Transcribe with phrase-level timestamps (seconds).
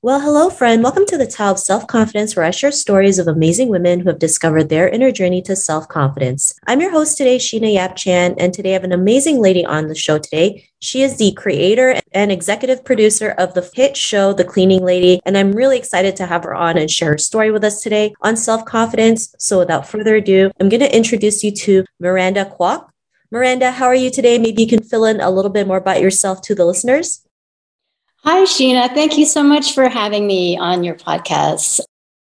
[0.00, 0.80] Well, hello, friend.
[0.80, 4.08] Welcome to the Tao of Self Confidence, where I share stories of amazing women who
[4.10, 6.54] have discovered their inner journey to self confidence.
[6.68, 9.88] I'm your host today, Sheena Yap Chan, and today I have an amazing lady on
[9.88, 10.68] the show today.
[10.78, 15.36] She is the creator and executive producer of the hit show, The Cleaning Lady, and
[15.36, 18.36] I'm really excited to have her on and share her story with us today on
[18.36, 19.34] self confidence.
[19.40, 22.88] So, without further ado, I'm going to introduce you to Miranda Kwok.
[23.32, 24.38] Miranda, how are you today?
[24.38, 27.27] Maybe you can fill in a little bit more about yourself to the listeners.
[28.30, 28.92] Hi, Sheena.
[28.92, 31.80] Thank you so much for having me on your podcast.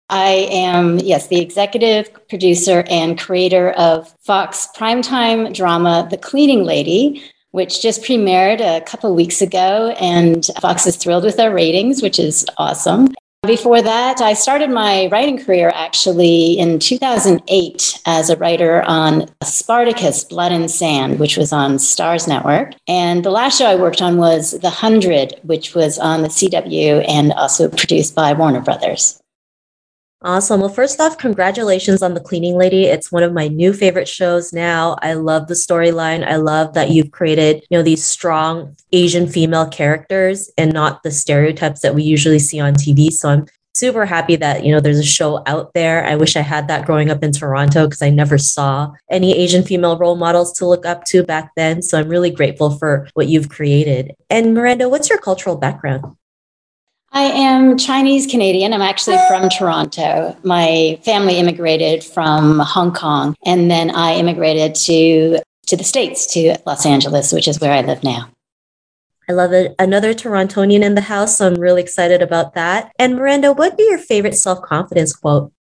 [0.10, 7.24] I am, yes, the executive producer and creator of Fox primetime drama, The Cleaning Lady,
[7.52, 9.96] which just premiered a couple weeks ago.
[9.98, 13.16] And Fox is thrilled with our ratings, which is awesome.
[13.46, 20.24] Before that, I started my writing career actually in 2008 as a writer on Spartacus
[20.24, 22.74] Blood and Sand, which was on Starz Network.
[22.88, 27.04] And the last show I worked on was The Hundred, which was on the CW
[27.06, 29.22] and also produced by Warner Brothers.
[30.26, 30.62] Awesome.
[30.62, 32.86] Well, first off, congratulations on The Cleaning Lady.
[32.86, 34.96] It's one of my new favorite shows now.
[35.02, 36.26] I love the storyline.
[36.26, 41.12] I love that you've created, you know, these strong Asian female characters and not the
[41.12, 43.12] stereotypes that we usually see on TV.
[43.12, 46.06] So I'm super happy that, you know, there's a show out there.
[46.06, 49.64] I wish I had that growing up in Toronto because I never saw any Asian
[49.64, 51.82] female role models to look up to back then.
[51.82, 54.14] So I'm really grateful for what you've created.
[54.30, 56.16] And Miranda, what's your cultural background?
[57.16, 58.74] I am Chinese Canadian.
[58.74, 60.36] I'm actually from Toronto.
[60.44, 66.58] My family immigrated from Hong Kong, and then I immigrated to to the states to
[66.66, 68.30] Los Angeles, which is where I live now.
[69.30, 69.76] I love it.
[69.78, 72.92] Another Torontonian in the house, so I'm really excited about that.
[72.98, 75.54] And Miranda, what would be your favorite self confidence quote?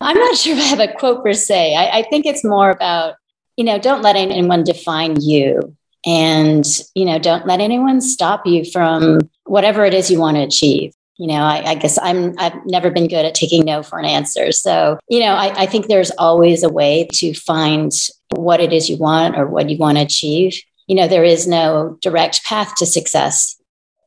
[0.00, 1.76] I'm not sure if I have a quote per se.
[1.76, 3.16] I, I think it's more about,
[3.58, 8.64] you know, don't let anyone define you and you know don't let anyone stop you
[8.64, 10.92] from whatever it is you want to achieve.
[11.16, 14.04] You know I, I, guess i'm i've never been good at taking no for an
[14.04, 14.52] answer.
[14.52, 17.92] So you know I, I think there's always a way to find
[18.36, 20.60] what it is you want or what you want to achieve.
[20.86, 23.56] You know there is no direct path to success.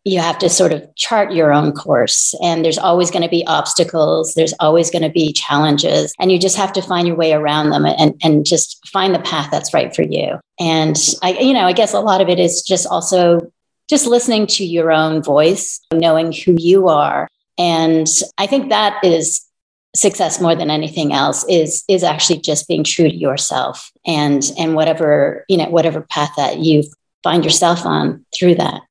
[0.05, 3.45] You have to sort of chart your own course and there's always going to be
[3.45, 4.33] obstacles.
[4.33, 7.69] There's always going to be challenges and you just have to find your way around
[7.71, 10.39] them and, and just find the path that's right for you.
[10.61, 13.51] And i you know i guess a lot of it is just also
[13.91, 18.07] just listening to your own voice knowing who you are and
[18.37, 19.45] i think that is
[19.93, 24.75] success more than anything else is is actually just being true to yourself and and
[24.75, 26.83] whatever you know whatever path that you
[27.21, 28.81] find yourself on through that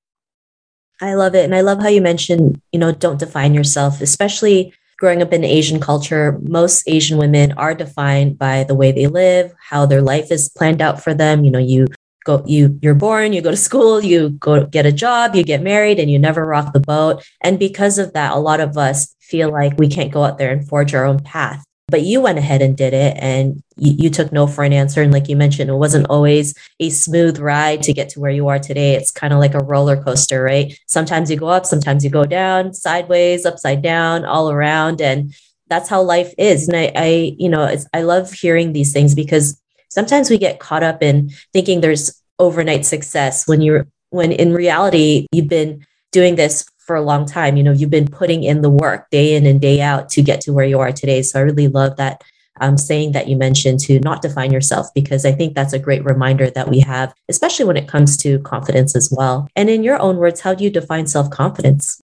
[1.03, 1.47] I love it.
[1.47, 5.45] And I love how you mentioned, you know, don't define yourself, especially growing up in
[5.45, 6.39] Asian culture.
[6.43, 10.83] Most Asian women are defined by the way they live, how their life is planned
[10.83, 11.43] out for them.
[11.43, 11.87] You know, you
[12.25, 15.63] go, you, you're born, you go to school, you go get a job, you get
[15.63, 17.25] married, and you never rock the boat.
[17.41, 20.51] And because of that, a lot of us feel like we can't go out there
[20.51, 21.65] and forge our own path.
[21.89, 25.03] But you went ahead and did it and you, you, took no for an answer.
[25.03, 28.47] And like you mentioned it wasn't always a smooth ride to get to where you
[28.47, 28.95] are today.
[28.95, 30.79] It's kind of like a roller coaster right?
[30.87, 35.01] Sometimes you go up sometimes you go down sideways upside down all around.
[35.01, 35.35] And
[35.67, 36.69] that's how life is.
[36.69, 39.60] And i, I you know i love hearing these things because
[39.91, 45.27] sometimes we get caught up in thinking there's overnight success when you're when in reality
[45.31, 47.57] you've been doing this for a long time.
[47.57, 50.41] You know, you've been putting in the work day in and day out to get
[50.43, 51.23] to where you are today.
[51.23, 52.23] So I really love that
[52.61, 56.05] um, saying that you mentioned to not define yourself, because I think that's a great
[56.05, 59.49] reminder that we have, especially when it comes to confidence as well.
[59.57, 62.01] And in your own words, how do you define self confidence?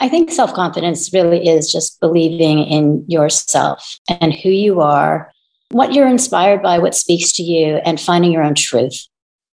[0.00, 5.30] I think self confidence really is just believing in yourself and who you are,
[5.70, 9.06] what you're inspired by, what speaks to you, and finding your own truth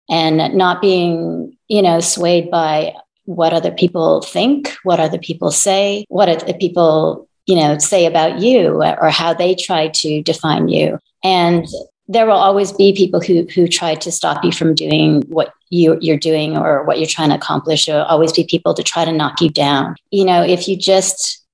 [0.09, 2.95] and not being, you know, swayed by
[3.25, 8.41] what other people think, what other people say, what other people, you know, say about
[8.41, 10.99] you or how they try to define you.
[11.25, 11.67] And
[12.09, 15.99] there will always be people who who try to stop you from doing what you,
[16.01, 17.87] you're doing or what you're trying to accomplish.
[17.87, 19.97] There will always be people to try to knock you down.
[20.13, 21.45] You know, if you just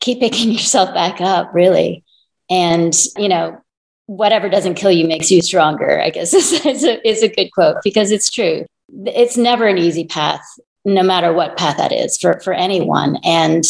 [0.00, 2.04] keep picking yourself back up, really,
[2.50, 3.58] and you know,
[4.06, 6.00] whatever doesn't kill you makes you stronger.
[6.00, 8.66] I guess is, is, a, is a good quote because it's true.
[9.06, 10.42] It's never an easy path
[10.84, 13.16] no matter what path that is for, for anyone.
[13.24, 13.64] And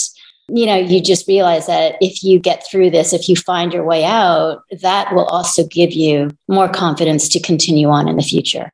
[0.49, 3.85] you know, you just realize that if you get through this, if you find your
[3.85, 8.71] way out, that will also give you more confidence to continue on in the future.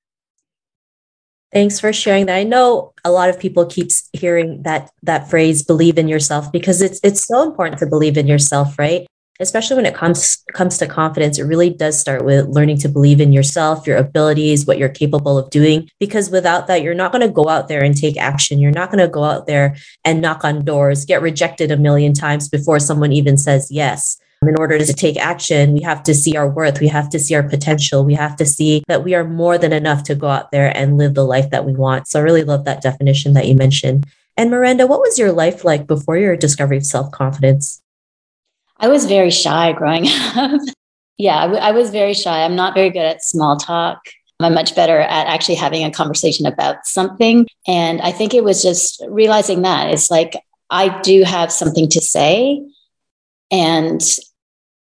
[1.52, 2.36] Thanks for sharing that.
[2.36, 6.80] I know a lot of people keeps hearing that that phrase believe in yourself because
[6.80, 9.06] it's it's so important to believe in yourself, right?
[9.40, 13.20] Especially when it comes comes to confidence, it really does start with learning to believe
[13.20, 17.26] in yourself, your abilities, what you're capable of doing because without that you're not going
[17.26, 18.58] to go out there and take action.
[18.58, 22.12] You're not going to go out there and knock on doors, get rejected a million
[22.12, 26.34] times before someone even says yes in order to take action, we have to see
[26.34, 26.80] our worth.
[26.80, 28.04] We have to see our potential.
[28.04, 30.96] We have to see that we are more than enough to go out there and
[30.96, 32.08] live the life that we want.
[32.08, 34.06] So I really love that definition that you mentioned.
[34.38, 37.79] And Miranda, what was your life like before your discovery of self confidence?
[38.80, 40.06] I was very shy growing
[40.36, 40.60] up.
[41.18, 42.44] yeah, I, w- I was very shy.
[42.44, 44.00] I'm not very good at small talk.
[44.40, 47.46] I'm much better at actually having a conversation about something.
[47.66, 50.34] And I think it was just realizing that it's like
[50.70, 52.66] I do have something to say.
[53.50, 54.02] And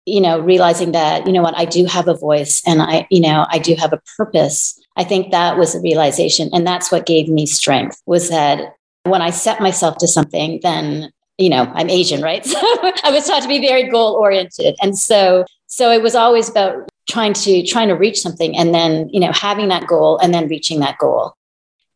[0.06, 3.20] you know, realizing that, you know what, I do have a voice and I, you
[3.20, 4.80] know, I do have a purpose.
[4.96, 6.50] I think that was a realization.
[6.54, 8.74] And that's what gave me strength was that
[9.04, 12.46] when I set myself to something, then, you know, I'm Asian, right?
[12.58, 12.60] So
[13.04, 14.76] I was taught to be very goal oriented.
[14.82, 19.10] And so, so it was always about trying to, trying to reach something and then,
[19.10, 21.36] you know, having that goal and then reaching that goal.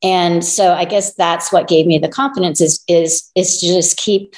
[0.03, 3.97] And so I guess that's what gave me the confidence is, is, is to just
[3.97, 4.35] keep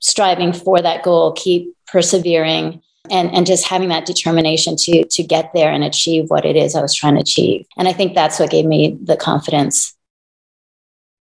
[0.00, 5.52] striving for that goal, keep persevering and and just having that determination to to get
[5.52, 7.66] there and achieve what it is I was trying to achieve.
[7.76, 9.94] And I think that's what gave me the confidence.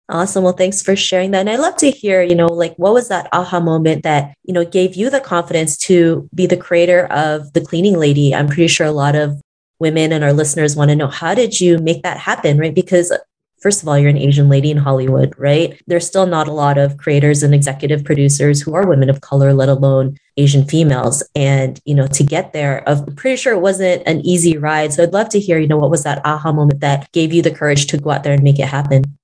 [0.07, 0.43] Awesome.
[0.43, 1.39] Well, thanks for sharing that.
[1.39, 4.53] And I'd love to hear, you know, like what was that aha moment that, you
[4.53, 8.33] know, gave you the confidence to be the creator of The Cleaning Lady?
[8.33, 9.41] I'm pretty sure a lot of
[9.79, 12.73] women and our listeners want to know how did you make that happen, right?
[12.73, 13.17] Because uh,
[13.59, 15.81] first of all, you're an Asian lady in Hollywood, right?
[15.87, 19.55] There's still not a lot of creators and executive producers who are women of color,
[19.55, 21.23] let alone Asian females.
[21.33, 24.93] And, you know, to get there, I'm pretty sure it wasn't an easy ride.
[24.93, 27.41] So I'd love to hear, you know, what was that aha moment that gave you
[27.41, 29.17] the courage to go out there and make it happen?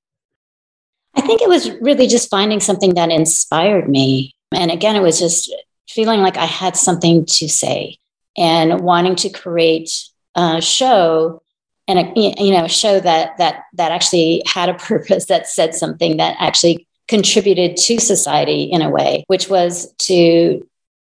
[1.15, 4.35] I think it was really just finding something that inspired me.
[4.51, 5.53] And again, it was just
[5.89, 7.97] feeling like I had something to say
[8.37, 9.89] and wanting to create
[10.35, 11.41] a show
[11.87, 16.17] and a, you know show that that that actually had a purpose that said something
[16.17, 20.65] that actually contributed to society in a way which was to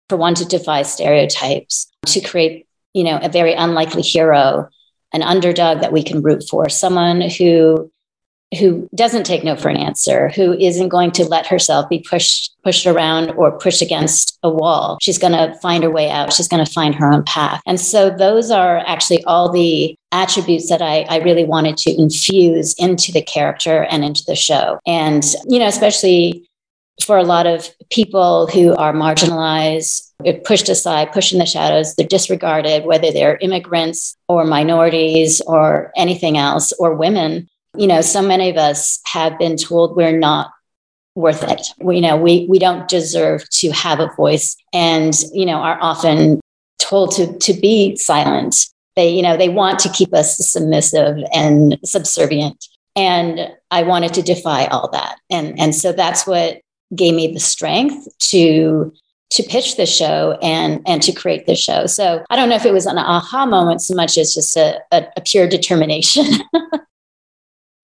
[0.09, 4.67] for one to defy stereotypes to create you know a very unlikely hero
[5.13, 7.89] an underdog that we can root for someone who
[8.59, 12.53] who doesn't take no for an answer, who isn't going to let herself be pushed
[12.63, 14.97] pushed around or pushed against a wall.
[15.01, 16.31] She's going to find her way out.
[16.31, 17.61] She's going to find her own path.
[17.65, 22.73] And so those are actually all the attributes that I, I really wanted to infuse
[22.75, 24.79] into the character and into the show.
[24.85, 26.47] And, you know, especially
[27.05, 30.11] for a lot of people who are marginalized,
[30.45, 36.37] pushed aside, pushed in the shadows, they're disregarded, whether they're immigrants or minorities or anything
[36.37, 40.51] else, or women you know, so many of us have been told we're not
[41.15, 41.67] worth it.
[41.79, 45.77] We, you know, we we don't deserve to have a voice, and you know, are
[45.81, 46.39] often
[46.79, 48.67] told to to be silent.
[48.95, 52.63] They, you know, they want to keep us submissive and subservient.
[52.95, 56.61] And I wanted to defy all that, and and so that's what
[56.95, 58.93] gave me the strength to
[59.31, 61.87] to pitch the show and and to create the show.
[61.87, 64.79] So I don't know if it was an aha moment so much as just a,
[64.91, 66.25] a, a pure determination.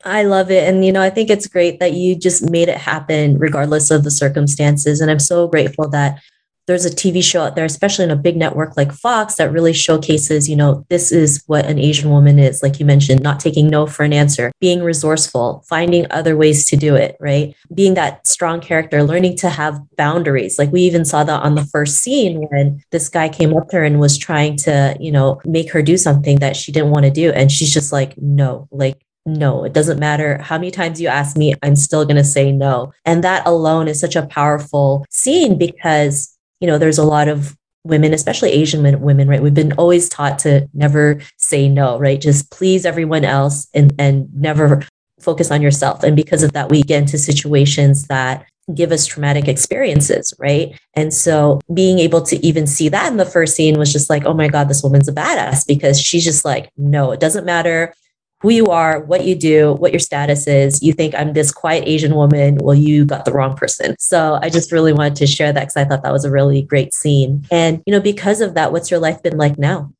[0.06, 0.68] I love it.
[0.68, 4.04] And, you know, I think it's great that you just made it happen regardless of
[4.04, 5.02] the circumstances.
[5.02, 6.22] And I'm so grateful that
[6.68, 9.74] there's a TV show out there, especially in a big network like Fox, that really
[9.74, 13.68] showcases, you know, this is what an Asian woman is, like you mentioned, not taking
[13.68, 17.56] no for an answer, being resourceful, finding other ways to do it, right?
[17.74, 20.60] Being that strong character, learning to have boundaries.
[20.60, 23.78] Like we even saw that on the first scene when this guy came up to
[23.78, 27.06] her and was trying to, you know, make her do something that she didn't want
[27.06, 27.32] to do.
[27.32, 31.38] And she's just like, no, like, no, it doesn't matter how many times you ask
[31.38, 32.94] me, I'm still going to say no.
[33.06, 37.56] And that alone is such a powerful scene because, you know, there's a lot of
[37.84, 39.42] women, especially Asian women, right?
[39.42, 42.20] We've been always taught to never say no, right?
[42.20, 44.86] Just please everyone else and, and never
[45.20, 46.04] focus on yourself.
[46.04, 50.80] And because of that, we get into situations that give us traumatic experiences, right?
[50.94, 54.26] And so being able to even see that in the first scene was just like,
[54.26, 57.94] oh my God, this woman's a badass because she's just like, no, it doesn't matter
[58.42, 60.82] who you are, what you do, what your status is.
[60.82, 62.56] You think I'm this quiet Asian woman.
[62.56, 63.96] Well, you got the wrong person.
[64.00, 66.62] So I just really wanted to share that because I thought that was a really
[66.62, 67.46] great scene.
[67.52, 69.94] And, you know, because of that, what's your life been like now?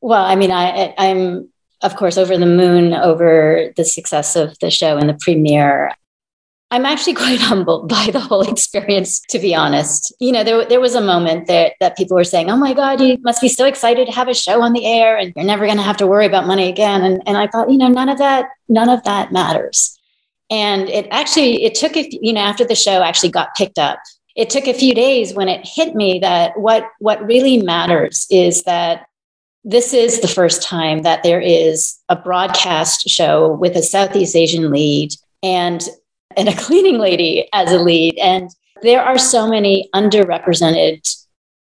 [0.00, 1.50] Well, I mean, I, I'm,
[1.82, 5.92] of course, over the moon over the success of the show and the premiere.
[6.70, 10.12] I'm actually quite humbled by the whole experience, to be honest.
[10.20, 13.00] You know, there, there was a moment that, that people were saying, Oh my God,
[13.00, 15.66] you must be so excited to have a show on the air and you're never
[15.66, 17.02] going to have to worry about money again.
[17.02, 19.98] And, and I thought, you know, none of that, none of that matters.
[20.50, 23.98] And it actually, it took, a, you know, after the show actually got picked up,
[24.34, 28.62] it took a few days when it hit me that what, what really matters is
[28.62, 29.06] that
[29.64, 34.70] this is the first time that there is a broadcast show with a Southeast Asian
[34.70, 35.10] lead
[35.42, 35.86] and
[36.36, 38.16] and a cleaning lady as a lead.
[38.18, 38.50] And
[38.82, 41.16] there are so many underrepresented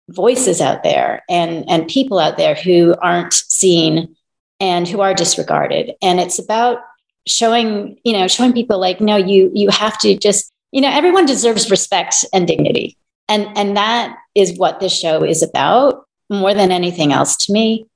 [0.08, 4.16] voices out there and, and people out there who aren't seen
[4.60, 5.92] and who are disregarded.
[6.02, 6.78] And it's about
[7.26, 11.26] showing, you know, showing people like, no, you you have to just, you know, everyone
[11.26, 12.96] deserves respect and dignity.
[13.28, 17.86] And and that is what this show is about more than anything else to me.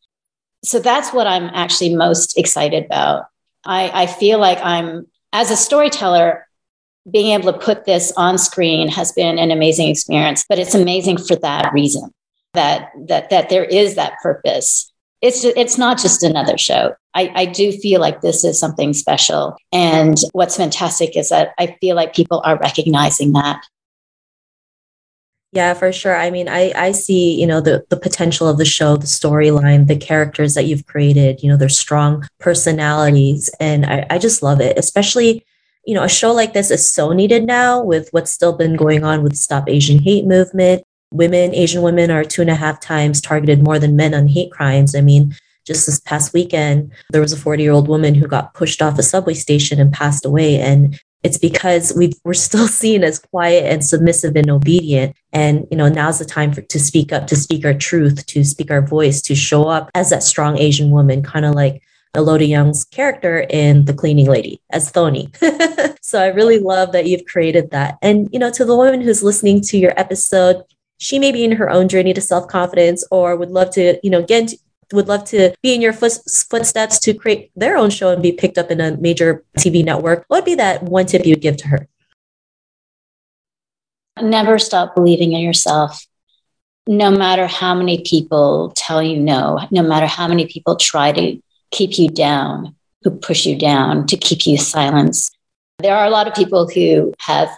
[0.64, 3.24] So that's what I'm actually most excited about.
[3.64, 6.46] I, I feel like I'm as a storyteller,
[7.10, 11.18] being able to put this on screen has been an amazing experience, but it's amazing
[11.18, 12.12] for that reason
[12.54, 14.92] that that that there is that purpose.
[15.20, 16.94] It's it's not just another show.
[17.14, 19.56] I, I do feel like this is something special.
[19.72, 23.62] And what's fantastic is that I feel like people are recognizing that.
[25.52, 26.16] Yeah, for sure.
[26.16, 29.86] I mean, I I see, you know, the the potential of the show, the storyline,
[29.86, 33.50] the characters that you've created, you know, their strong personalities.
[33.60, 35.44] And I, I just love it, especially
[35.84, 39.04] you know, a show like this is so needed now with what's still been going
[39.04, 40.84] on with Stop Asian Hate movement.
[41.10, 44.50] Women, Asian women are two and a half times targeted more than men on hate
[44.50, 44.94] crimes.
[44.94, 45.34] I mean,
[45.66, 48.98] just this past weekend, there was a 40 year old woman who got pushed off
[48.98, 50.58] a subway station and passed away.
[50.58, 55.16] And it's because we we're still seen as quiet and submissive and obedient.
[55.32, 58.44] And, you know, now's the time for, to speak up, to speak our truth, to
[58.44, 61.82] speak our voice, to show up as that strong Asian woman, kind of like
[62.14, 65.34] Elodie Yung's character in The Cleaning Lady as Thony.
[66.02, 67.96] so I really love that you've created that.
[68.02, 70.62] And, you know, to the woman who's listening to your episode,
[70.98, 74.22] she may be in her own journey to self-confidence or would love to, you know,
[74.22, 74.52] get
[74.92, 78.58] would love to be in your footsteps to create their own show and be picked
[78.58, 80.24] up in a major TV network.
[80.28, 81.88] What would be that one tip you would give to her?
[84.20, 86.06] Never stop believing in yourself.
[86.86, 91.40] No matter how many people tell you no, no matter how many people try to
[91.70, 95.16] keep you down, who push you down, to keep you silent.
[95.78, 97.48] There are a lot of people who have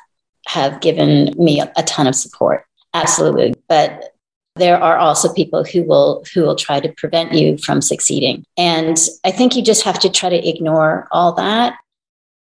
[0.47, 3.55] have given me a, a ton of support, absolutely.
[3.67, 4.14] But
[4.57, 8.45] there are also people who will who will try to prevent you from succeeding.
[8.57, 11.77] And I think you just have to try to ignore all that.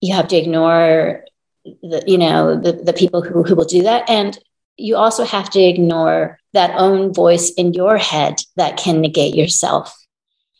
[0.02, 1.26] You have to ignore
[1.66, 4.10] the, you know, the, the people who, who will do that.
[4.10, 4.38] And
[4.78, 9.96] you also have to ignore that own voice in your head that can negate yourself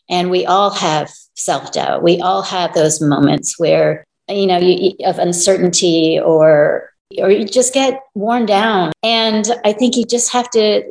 [0.08, 2.02] and we all have self doubt.
[2.02, 7.74] We all have those moments where, you know, you, of uncertainty or or you just
[7.74, 8.92] get worn down.
[9.02, 10.82] And I think you just have to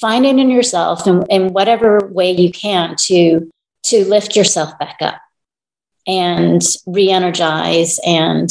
[0.00, 3.50] find it in yourself in, in whatever way you can to
[3.84, 5.20] to lift yourself back up
[6.06, 8.50] and re-energize and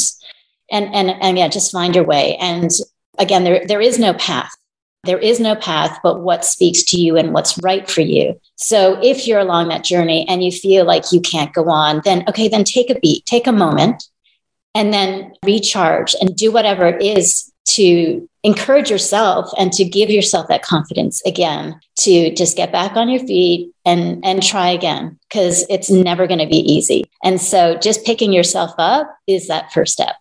[0.72, 2.36] and and and yeah, just find your way.
[2.38, 2.70] And
[3.18, 4.52] again, there there is no path.
[5.04, 8.40] There is no path but what speaks to you and what's right for you.
[8.56, 12.24] So if you're along that journey and you feel like you can't go on, then
[12.28, 14.04] okay, then take a beat, take a moment,
[14.74, 20.48] and then recharge and do whatever it is to encourage yourself and to give yourself
[20.48, 25.66] that confidence again to just get back on your feet and and try again because
[25.70, 29.94] it's never going to be easy and so just picking yourself up is that first
[29.94, 30.16] step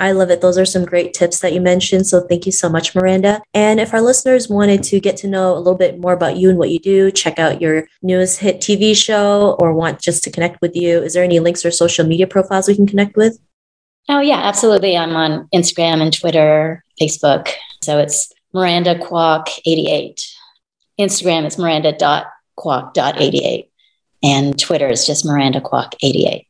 [0.00, 0.40] I love it.
[0.40, 2.06] Those are some great tips that you mentioned.
[2.06, 3.42] So thank you so much, Miranda.
[3.52, 6.48] And if our listeners wanted to get to know a little bit more about you
[6.48, 10.30] and what you do, check out your newest hit TV show or want just to
[10.30, 13.40] connect with you, is there any links or social media profiles we can connect with?
[14.08, 14.96] Oh, yeah, absolutely.
[14.96, 17.48] I'm on Instagram and Twitter, Facebook.
[17.82, 20.20] So it's Miranda Kwok 88.
[20.98, 23.68] Instagram is miranda.kwok.88.
[24.22, 26.44] And Twitter is just Miranda Kwok 88.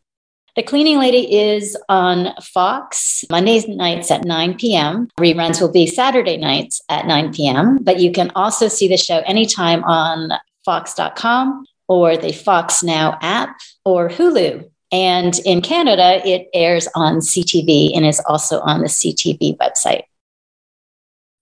[0.56, 5.06] The Cleaning Lady is on Fox Mondays nights at 9 p.m.
[5.16, 7.78] Reruns will be Saturday nights at 9 p.m.
[7.80, 10.32] But you can also see the show anytime on
[10.64, 14.68] fox.com or the Fox Now app or Hulu.
[14.90, 20.02] And in Canada, it airs on CTV and is also on the CTV website.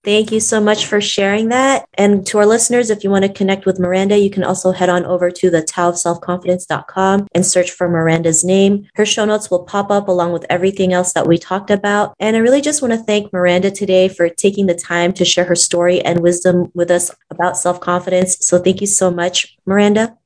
[0.07, 1.85] Thank you so much for sharing that.
[1.95, 4.87] And to our listeners, if you want to connect with Miranda, you can also head
[4.87, 8.87] on over to the taoofselfconfidence.com and search for Miranda's name.
[8.95, 12.15] Her show notes will pop up along with everything else that we talked about.
[12.21, 15.43] And I really just want to thank Miranda today for taking the time to share
[15.43, 18.37] her story and wisdom with us about self confidence.
[18.39, 20.17] So thank you so much, Miranda.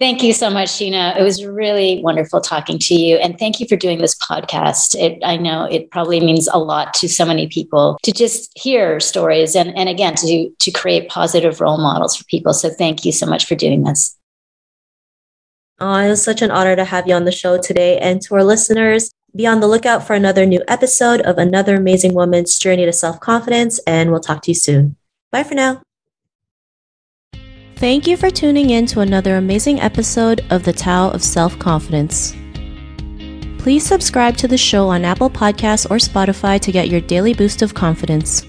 [0.00, 1.16] Thank you so much, Sheena.
[1.16, 3.16] It was really wonderful talking to you.
[3.16, 4.96] And thank you for doing this podcast.
[4.96, 8.98] It, I know it probably means a lot to so many people to just hear
[8.98, 12.52] stories and, and again, to, to create positive role models for people.
[12.52, 14.16] So thank you so much for doing this.
[15.78, 17.98] Oh, it was such an honor to have you on the show today.
[17.98, 22.14] And to our listeners, be on the lookout for another new episode of another amazing
[22.14, 23.78] woman's journey to self confidence.
[23.86, 24.96] And we'll talk to you soon.
[25.30, 25.82] Bye for now.
[27.76, 32.34] Thank you for tuning in to another amazing episode of The Tao of Self Confidence.
[33.58, 37.62] Please subscribe to the show on Apple Podcasts or Spotify to get your daily boost
[37.62, 38.46] of confidence.